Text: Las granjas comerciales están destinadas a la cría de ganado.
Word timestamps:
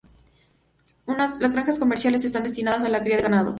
Las 1.05 1.53
granjas 1.53 1.77
comerciales 1.77 2.25
están 2.25 2.41
destinadas 2.41 2.83
a 2.83 2.89
la 2.89 3.01
cría 3.03 3.17
de 3.17 3.21
ganado. 3.21 3.49